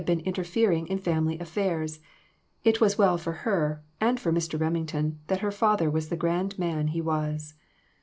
315 0.01 0.17
been 0.17 0.27
interfering 0.27 0.87
in 0.87 0.97
family 0.97 1.37
affairs! 1.37 1.99
It 2.63 2.81
was 2.81 2.97
well 2.97 3.19
for 3.19 3.41
her^ 3.45 3.81
and 4.03 4.19
for 4.19 4.31
Mr. 4.33 4.59
Remington, 4.59 5.19
that 5.27 5.41
her 5.41 5.51
father 5.51 5.91
was 5.91 6.09
the 6.09 6.17
grand 6.17 6.57
man 6.57 6.87
he 6.87 7.01
was. 7.01 7.53